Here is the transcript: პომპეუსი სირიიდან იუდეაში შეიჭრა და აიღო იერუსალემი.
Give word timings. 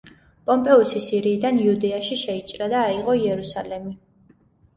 პომპეუსი 0.49 1.01
სირიიდან 1.07 1.59
იუდეაში 1.65 2.17
შეიჭრა 2.23 2.71
და 2.73 2.81
აიღო 2.87 3.17
იერუსალემი. 3.21 3.95